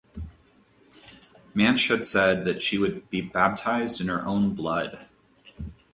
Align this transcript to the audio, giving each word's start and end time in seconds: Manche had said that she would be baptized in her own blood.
Manche 1.53 1.89
had 1.93 2.03
said 2.03 2.43
that 2.45 2.63
she 2.63 2.79
would 2.79 3.07
be 3.11 3.21
baptized 3.21 4.01
in 4.01 4.07
her 4.07 4.25
own 4.25 4.55
blood. 4.55 5.05